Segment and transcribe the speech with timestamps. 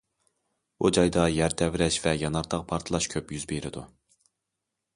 [0.83, 3.85] بۇ جايدا يەر تەۋرەش ۋە يانار تاغ پارتلاش كۆپ يۈز بېرىدۇ.